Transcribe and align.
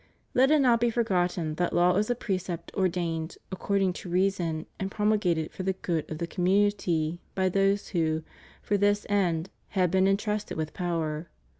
Let 0.33 0.49
it 0.49 0.57
not 0.57 0.79
be 0.79 0.89
forgotten 0.89 1.53
that 1.57 1.73
law 1.75 1.95
is 1.95 2.09
a 2.09 2.15
precept 2.15 2.71
ordained 2.73 3.37
according 3.51 3.93
to 4.01 4.09
reason 4.09 4.65
and 4.79 4.89
promulgated 4.89 5.51
for 5.53 5.61
the 5.61 5.73
good 5.73 6.09
of 6.09 6.17
the 6.17 6.25
com 6.25 6.45
munity 6.45 7.19
by 7.35 7.49
those 7.49 7.89
who, 7.89 8.23
for 8.63 8.77
this 8.79 9.05
end, 9.09 9.51
have 9.77 9.91
been 9.91 10.07
entrusted 10.07 10.57
with 10.57 10.73
power. 10.73 11.29